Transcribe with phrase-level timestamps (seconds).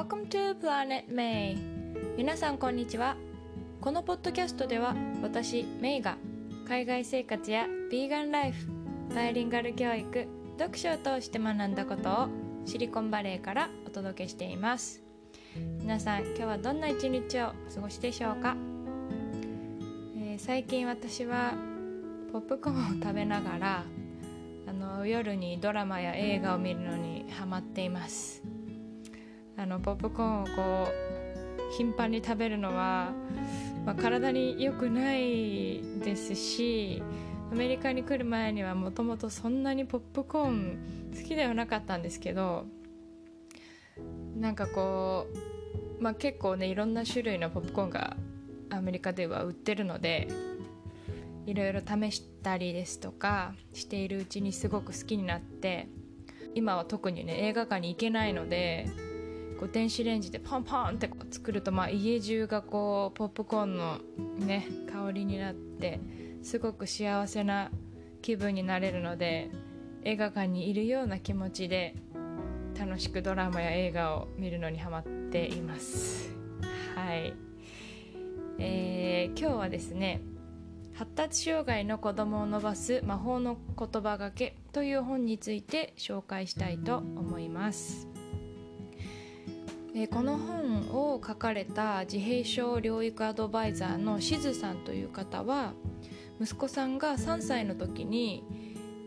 [0.00, 1.58] Welcome to Planet May.
[2.16, 3.18] 皆さんこんにちは。
[3.82, 6.16] このポッドキャストでは私メイが
[6.66, 8.66] 海外生活やビーガンライフ
[9.14, 10.26] バイリンガル教育
[10.58, 12.28] 読書を通して学んだことを
[12.64, 15.02] シリコンバレーからお届けしています。
[15.80, 18.56] 皆さん今日はどんな一日をお過ごしでしょうか、
[20.16, 21.52] えー最近私は
[22.32, 23.84] ポップコーンを食べながら
[24.66, 28.39] あの夜にドラマや映画を見るのにハマっています。
[29.60, 33.12] あのポップコーンをこう頻繁に食べるのは、
[33.84, 37.02] まあ、体に良くないですし
[37.52, 40.78] アメリカに来る前にはもともとそんなにポップコーン
[41.14, 42.64] 好きではなかったんですけど
[44.34, 45.26] なんかこ
[45.98, 48.16] う、まあ、結構ねいろんな種類のポップコーンが
[48.70, 50.28] アメリカでは売ってるので
[51.44, 55.88] いろいろ試したりですとかしているうちにすごく好きになって
[56.54, 58.88] 今は特にね映画館に行けないので
[59.60, 63.98] こう電子レンジでパンパンってこう作ると、まあ、家中がこうポップコーンの
[64.38, 66.00] ね香りになって
[66.42, 67.70] すごく幸せな
[68.22, 69.50] 気分になれるので
[70.02, 71.94] 映画館にいるような気持ちで
[72.78, 76.34] 楽しくドラマや映画を見るのにハマっています。
[76.96, 77.34] はい、
[78.58, 80.22] えー今日はですね
[80.94, 88.06] 発達障害の子供を伸ばす魔法の言葉がけという本について紹介したいと思います、
[89.94, 95.74] えこの本を書かれた自閉症療育アドバイザーのしずさんという方は
[96.40, 98.44] 息子さんが3歳の時に、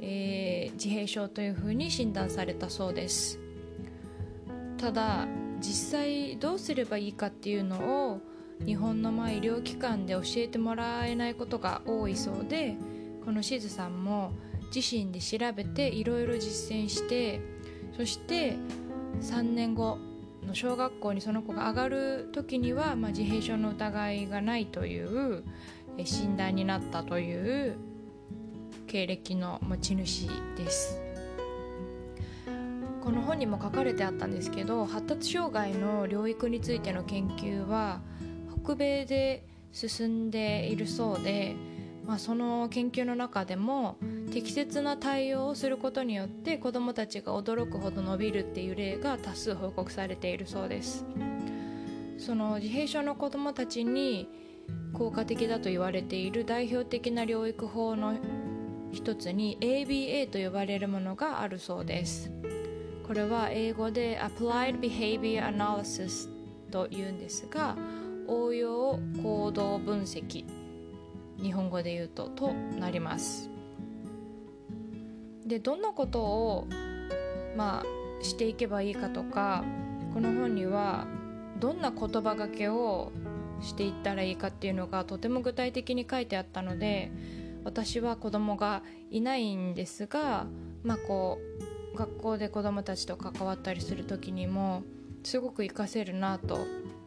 [0.00, 3.38] えー自閉症というふうに診断されたそうです。
[4.76, 5.26] ただ
[5.60, 8.20] 実際どうすればいいかっていうのを
[8.64, 12.76] 日本のま医療機関で教えてもらえないことが多いそうで
[13.24, 14.32] このしずさんも
[14.74, 17.40] 自身で調べていろいろ実践して
[17.96, 18.56] そして
[19.20, 19.98] 3年後
[20.46, 25.44] の小学校にその子が上がる時には、まあ、自閉症の疑いがないという
[26.04, 27.76] 診断になったという
[28.86, 31.00] 経歴の持ち主です。
[33.02, 38.00] この本にも書かれてあったんですけど発達障害の療育についての研究は
[38.64, 41.54] 北米で進んでいるそうで、
[42.06, 43.96] まあ、その研究の中でも
[44.32, 51.04] 適切な対応をすることによって子どもたちが驚くほど伸びるっていう例が多数報告されているそうです。
[52.18, 54.28] その自閉症の子どもたちに
[54.92, 58.16] 効果的だと言われている代表的な療育法の
[58.92, 62.30] 一つに ABA と呼ばれるものがあるそうです。
[63.06, 66.28] これは英語で Applied Behavior Analysis
[66.70, 67.76] と言うんですが
[68.26, 70.44] 応用行動分析
[71.42, 73.50] 日本語で言うととなります
[75.46, 76.66] でどんなことを
[77.56, 79.64] まあしていけばいいかとか
[80.12, 81.06] この本には
[81.58, 83.12] どんな言葉がけを
[83.60, 87.10] していったらいいかっていうのがとても具体的に書いてあったので
[87.64, 90.46] 私は子供がいないんですが
[90.82, 91.38] まあこ
[91.94, 94.82] う学校で子供たちと関わったりする時にも
[95.24, 96.58] すごく活かせるなと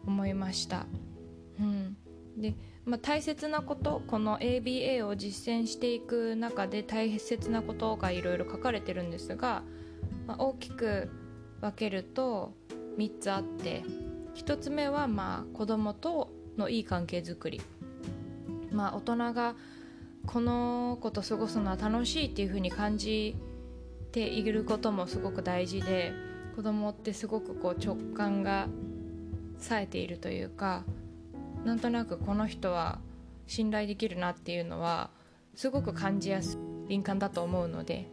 [0.06, 0.88] 思いました。
[1.60, 1.96] うん、
[2.38, 2.56] で、
[2.90, 9.62] まあ、大切なことこの ABA を実践していく中で大切なことがいろいろ書かれてるんですが、
[10.26, 11.12] まあ、大きく
[11.62, 12.52] 分けると
[12.98, 13.84] 3つあって
[14.34, 17.62] 1つ目はまあ子供とのいい関係づくり、
[18.72, 19.56] まあ、大人が
[20.26, 23.36] この子と過ごすのは楽しいっていうふうに感じ
[24.12, 26.12] ていることもすごく大事で
[26.56, 28.68] 子供ってすごくこう直感が
[29.60, 30.84] 冴えているというか
[31.66, 33.00] なんとなくこの人は
[33.48, 35.10] 信頼できるなっていうのは
[35.56, 38.08] すごく感じやすい敏感だと思うので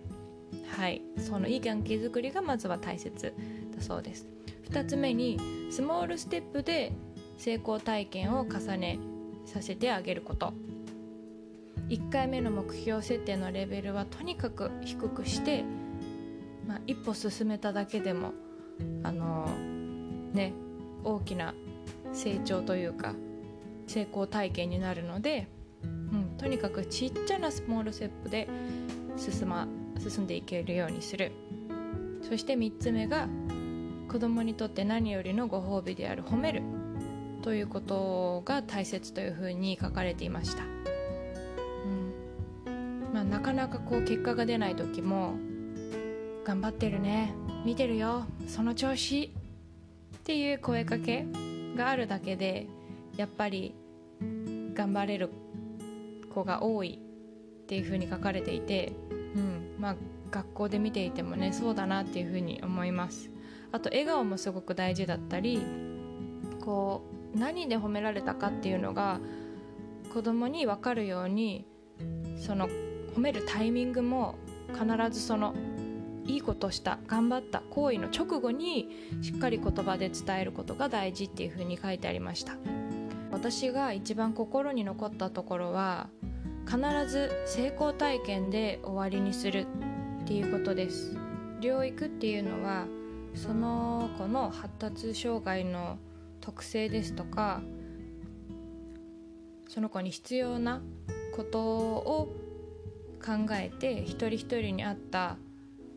[0.76, 3.34] はいそのいい関係づくりがまずは大切
[3.74, 4.28] だそうです。
[4.70, 5.38] 2つ目に
[5.70, 6.92] スモールステップで
[7.38, 8.98] 成功体験を重ね
[9.44, 10.52] させてあげること。
[11.88, 15.64] 1回目の目標設定のレベルはとにかく低くして、
[16.66, 18.32] まあ、一歩進めただけでも
[19.04, 19.46] あの
[20.32, 20.52] ね
[21.04, 21.54] 大きな
[22.12, 23.14] 成長というか
[23.86, 25.48] 成功体験になるので、
[25.82, 28.48] うん、とにかくちっちゃなスモールステップで
[29.16, 29.68] 進,、ま、
[29.98, 31.32] 進んでいけるようにする。
[32.22, 33.28] そして3つ目が
[34.08, 36.62] 子供にとって何よりのご褒美である褒める。
[37.46, 40.64] ということが大切というふうに書かれていました、
[42.66, 43.08] うん。
[43.14, 45.34] まあ、なかなかこう結果が出ない時も
[46.44, 47.34] 「頑張ってるね
[47.64, 49.30] 見てるよその調子」
[50.18, 51.24] っていう声かけ
[51.76, 52.66] があるだけで
[53.16, 53.74] やっぱり
[54.74, 55.30] 頑張れる
[56.32, 57.00] 子が多い
[57.62, 58.92] っていうふうに書かれていて、
[59.34, 59.76] うん。
[59.78, 59.96] まあ、
[60.30, 63.30] 学校で見ていてもねそうだなっていうふうに思います。
[63.72, 65.60] あと笑顔もすごく大事だったり
[66.60, 67.02] こ
[67.34, 69.20] う何で褒められたかっていうのが
[70.12, 71.66] 子供に分かるように
[72.38, 72.68] その
[73.14, 74.36] 褒めるタイミングも
[74.68, 75.54] 必ずその
[76.24, 78.88] いいことした頑張った行為の直後に
[79.22, 82.56] しっかり言葉で伝えることが大事っていうふうに書いてありました
[83.48, 86.08] 私が一番心に残ったところは
[86.64, 89.68] 必ず成功体験で終わりにする
[90.22, 91.16] っていうことです。
[91.60, 92.86] 療育っていうのは
[93.36, 95.96] その子の発達障害の
[96.40, 97.60] 特性ですとか
[99.68, 100.82] その子に必要な
[101.36, 102.34] ことを
[103.24, 105.36] 考えて一人一人に合った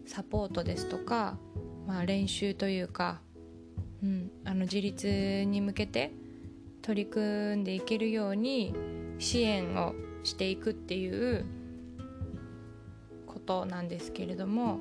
[0.05, 1.39] サポートですとか、
[1.87, 3.21] まあ、練習というか、
[4.03, 6.11] うん、あの自立に向けて
[6.89, 8.73] 取り組んでいけるように
[9.19, 9.93] 支援を
[10.23, 11.45] していくっていう
[13.27, 14.79] ことなんですけれども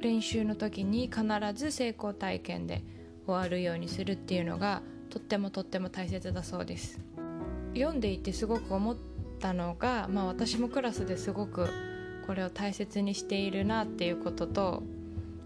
[0.00, 1.22] 練習の時に必
[1.54, 2.82] ず成功体験で
[3.26, 4.80] 終わるようにするっていうのが
[5.10, 6.98] とってもとっても大切だそうです。
[7.74, 8.96] 読んでいてすごく思っ
[9.38, 11.68] たのが、まあ、私もクラスですごく
[12.26, 14.82] これを大切にしているなっていうことと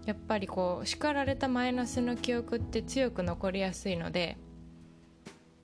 [0.05, 4.37] やっぱりこう叱られたマイナスの記憶って強く残りやすいので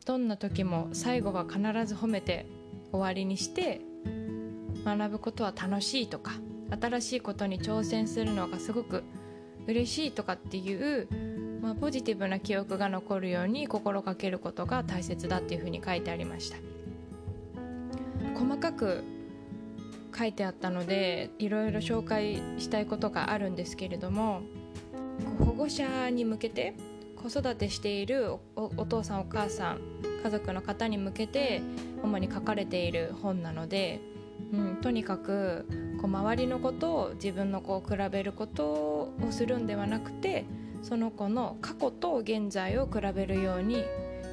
[0.06, 2.46] どんな時も最後は必ず褒めて
[2.92, 3.82] 終わりにして
[4.86, 6.34] 学ぶことは楽しいとか
[6.80, 9.04] 新しいことに挑戦するのがすごく
[9.68, 11.08] 嬉しいとかっていう、
[11.62, 16.58] まあ、ポジティブな記憶が残るように心がけることが大切だっていうふうに書いてありました。
[18.38, 19.04] 細かく
[20.18, 24.42] 書いてあったのでいろいろ紹介したいことがあるんですけれども
[25.40, 26.74] 保護者に向けて
[27.28, 29.80] 子育てしているお父さんお母さん
[30.24, 31.64] 家族の方に向けて
[32.04, 34.00] 主に書かれている本なので、
[34.54, 35.66] うん、とにかく
[36.00, 40.46] こう周りのことを自分の子を比べることをするんではなくて
[40.84, 43.84] その子の過去と現在を比べるように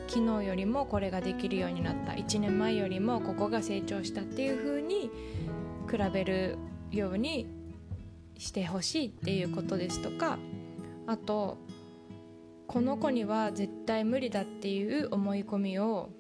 [0.06, 5.10] 昨日よりもこれができるようになった1年前よりもここが成長したっていう風に
[5.90, 6.58] 比べる
[6.90, 7.46] ように
[8.36, 10.36] してほしいっていうことですとか
[11.06, 11.56] あと
[12.67, 16.11] この子には絶対無理だっていう思い込みを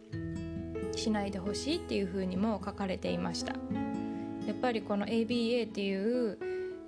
[0.94, 3.54] しないでほしいっていうふうにも書かれていました。
[4.46, 6.38] やっぱりこの ABA っていう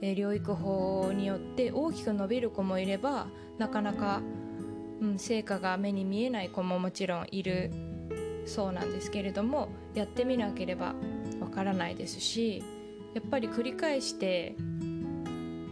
[0.00, 3.26] 療育法によって大きく伸びる子もいれば
[3.58, 4.20] なかなか、
[5.00, 7.70] うん、成果が目に見えない子ももちろんいる
[8.46, 10.94] そうなんですけれどもやってみなければ
[11.40, 12.62] わからないですし
[13.14, 14.56] やっぱり繰り返して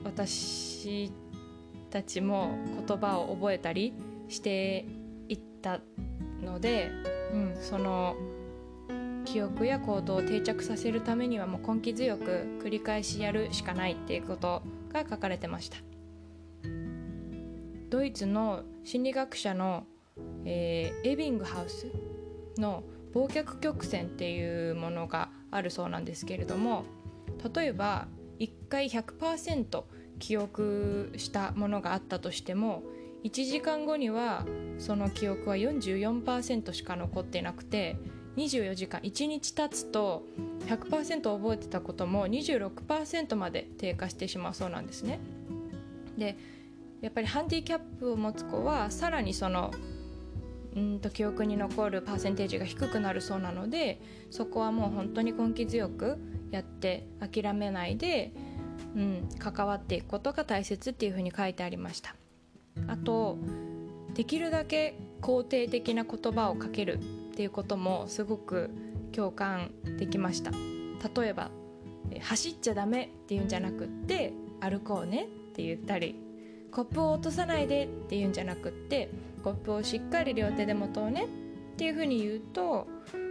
[0.04, 1.12] 私
[1.92, 2.56] たちも
[2.86, 3.92] 言葉を覚えたり
[4.28, 4.86] して
[5.28, 5.80] いった
[6.42, 6.90] ので、
[7.32, 8.16] うん、その
[9.26, 14.62] 記憶や行動を定着させるためにはもう根気強く繰り返しやるしかないっていうこと
[14.92, 15.76] が書かれてました。
[17.90, 19.84] ドイツの心理学者の、
[20.46, 21.86] えー、エビングハウス
[22.56, 22.84] の
[23.14, 26.84] 忘却曲線っていうものがあるそうなんですけれども
[27.54, 29.84] 例えば1回100%
[30.22, 32.84] 記憶したものがあったとしても
[33.24, 34.46] 1時間後には
[34.78, 37.96] その記憶は44%しか残ってなくて
[38.36, 40.22] 24時間1日経つと
[40.68, 45.18] 100%覚えてたことも26%まで低下してしまうそうなんですね。
[46.16, 46.36] で
[47.00, 49.72] やっぱりハンディキャップを持つ子はさらにその
[50.76, 54.00] うんと記憶に残るパーセンテージが低くなるそうなので
[54.30, 56.16] そこはもう本当に根気強く
[56.52, 58.32] やって諦めないで
[58.94, 62.14] うん、関わっていくことが大切っていうふうに書いてありました。
[62.86, 63.38] あと
[64.14, 68.70] できるだけ肯定的な言葉をかけるっていうこともすごく
[69.12, 70.52] 共感できました。
[71.20, 71.50] 例えば
[72.20, 76.14] 「走っちゃダメ」っていうんじゃなくって「歩こうね」って言ったり
[76.70, 79.08] 「コップを落とさないで」っていうんじゃなくって
[79.42, 81.26] 「コップをしっかり両手で持とうね」
[81.74, 82.86] っていうふうに言うと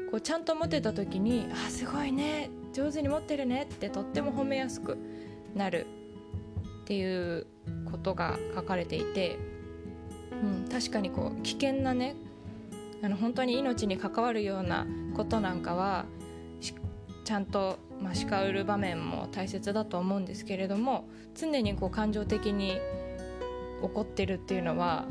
[0.10, 4.98] こうちゃんと持てた時に「あすごいね上手に持ってるね」ってとっても褒めやすく
[5.55, 5.86] なる
[6.84, 7.48] っていう
[7.89, 9.38] ことが書かれていて、
[10.31, 12.15] うん、確かにこう危険なね
[13.03, 16.05] あの本当に命に関わるようなことなんかは
[17.24, 22.77] ちゃんと、まあ、叱る場面も大切だと思うんですけれども常にこう感情的に
[23.81, 25.05] 怒ってるっていうのは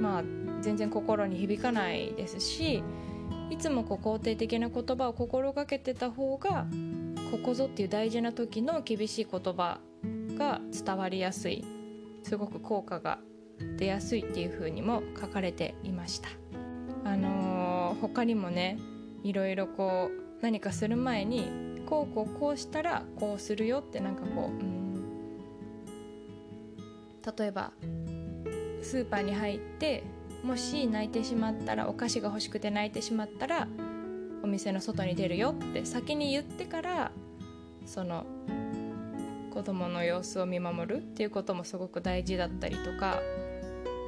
[0.00, 0.24] まあ
[0.60, 2.82] 全然心に響かないですし
[3.50, 6.66] いつもこう肯定的な言葉を心がけてた方が
[7.30, 9.80] ここぞっていう大事な時の厳しい言葉
[10.36, 11.64] が伝わりやすい
[12.22, 13.18] すごく効果が
[13.76, 16.28] 出やすいっていう風にも書かれていました。
[17.04, 18.78] あのー、他にもね
[19.22, 21.50] いろいろこう何かする前に
[21.86, 24.94] こうこうこうしたらこうするよってなんかこう、うん、
[27.36, 27.72] 例えば
[28.82, 30.04] スーパーに入って
[30.42, 33.68] もし泣いてしまったらお菓子が欲しくて泣いてしまったら
[34.42, 37.12] お店の外に出るよって先に言ってから
[37.86, 38.24] その
[39.52, 43.20] 子供の様子を見守るっていうこともすごく大事だったりとか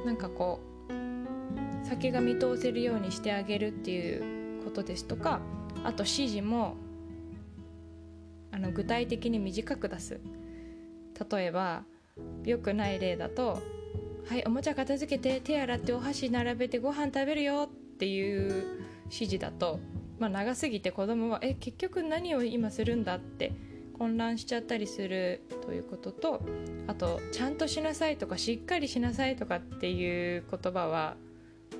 [0.05, 0.59] なんかこ
[0.89, 5.41] う先が見通せるようにしてあげるっていうことですとか
[5.83, 6.75] あと指示も
[8.51, 10.19] あの具体的に短く出す。
[11.31, 11.83] 例えば
[12.43, 13.61] 良くない例だと
[14.27, 18.63] 「はいおもちゃ片付けて手洗ってお箸並べてご飯食べるよ」っていう
[19.05, 19.79] 指示だと、
[20.23, 23.51] まあ、長すぎて子供は「え結局何を今するんだ?」って
[23.91, 26.41] 混乱しちゃったりするということと
[26.87, 31.17] あと「ちゃんとしなさい」とか「しっかりしなさい」とかっていう言葉は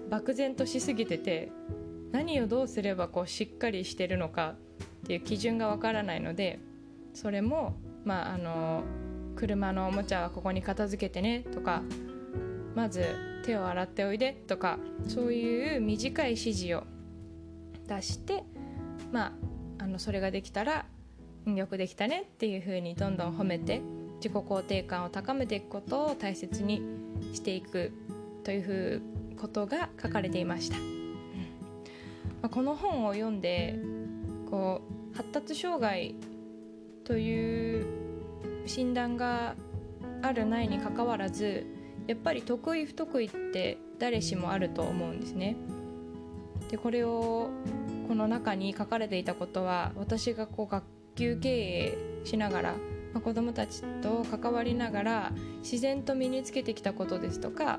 [0.09, 1.53] 漠然としすぎてて
[2.11, 4.55] 何をどうすればこうしっかりしてるのか
[5.03, 6.59] っていう基準がわからないので
[7.13, 8.83] それもまああの
[9.37, 11.81] 車のおもちゃはここに片付けてねとか
[12.75, 13.05] まず
[13.45, 16.83] 手を洗っておいでとかそういう短い指示を
[17.87, 18.43] 出して
[19.11, 19.27] ま
[19.79, 20.85] ああのそれができたら
[21.45, 23.81] よくできたねっていう風にどんどん褒めて
[24.17, 26.81] 自己肯定感を高めていくことを大切に
[27.33, 27.91] していく
[28.43, 29.01] というふう
[29.37, 30.83] ことが書かれていました、ま
[32.43, 33.77] あ、この本を読んで
[34.49, 34.81] こ
[35.13, 36.15] う発達障害
[37.03, 37.85] という
[38.65, 39.55] 診断が
[40.21, 41.65] あるないにかかわらず
[42.07, 45.55] やっぱり得意不得意って誰しもあると思うんですね。
[46.73, 47.51] でこれを
[48.07, 52.71] この中に書かれていたことは私がこう学級経営しながら、
[53.13, 57.77] まあ、子どもたちと関わりながら自然と身につけてきたことですとか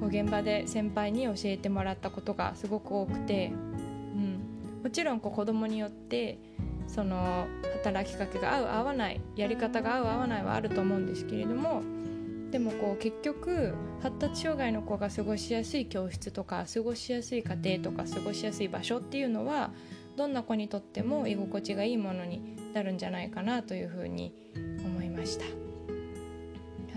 [0.00, 6.38] こう現場で先輩に教えてもらったことがすごく多くて、うん、もちろんこう子どもによって
[6.86, 11.82] その働きかけが合う合わないやり方が合う合わないはあると思うんですけれども
[12.50, 19.72] でもこう結局発達障害の子が過ごしやすい教室とか過ごしやすい家庭とか過ごしやすい場所っていうのは
[20.16, 24.32] どんな子にとっても居心地がいいものになるんじゃないかなというふうに
[24.84, 25.44] 思いました。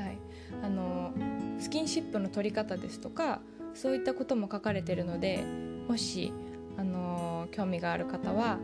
[0.01, 0.17] はい、
[0.63, 1.13] あの
[1.59, 3.41] スキンシップの取り方ですとか
[3.73, 5.43] そういったことも書かれてるので
[5.87, 6.31] もし
[6.77, 8.59] あの興味がある方は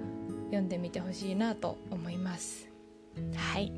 [0.45, 2.69] 読んでみてほしいなと思います。
[3.35, 3.73] はい。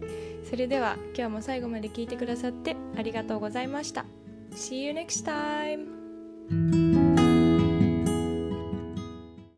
[0.50, 4.06] それでは今日も最後まで聞いてくださってありがとうございました
[4.52, 6.87] See you next time!